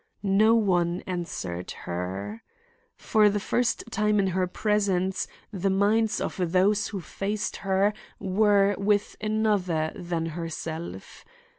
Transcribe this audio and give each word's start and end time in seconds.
No 0.23 0.55
one 0.55 1.01
answered 1.05 1.69
her. 1.85 2.41
For 2.97 3.29
the 3.29 3.39
first 3.39 3.83
time 3.91 4.17
in 4.17 4.25
her 4.33 4.47
presence, 4.47 5.27
the 5.53 5.69
minds 5.69 6.19
of 6.19 6.39
those 6.51 6.87
who 6.87 6.99
faced 6.99 7.57
her 7.57 7.93
were 8.17 8.73
with 8.79 9.15
another 9.21 9.91
than 9.93 10.25
herself. 10.33 11.23